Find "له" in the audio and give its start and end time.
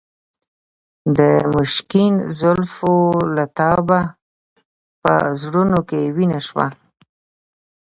3.35-3.45